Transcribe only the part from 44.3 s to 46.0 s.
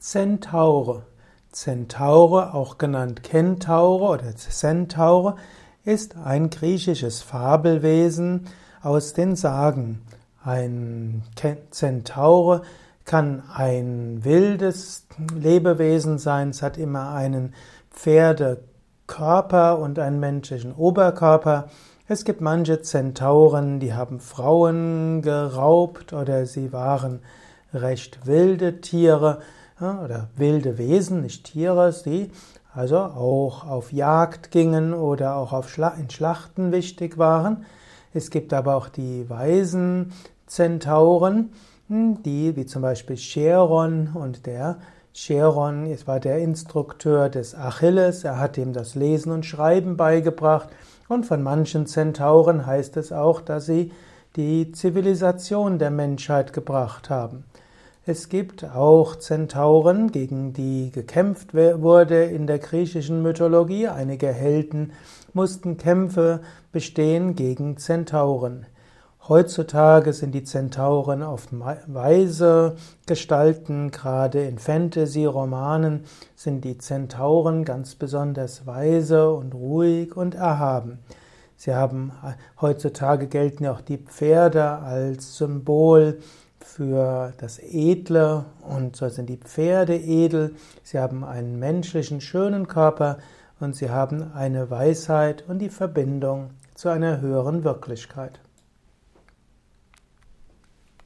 der Cheron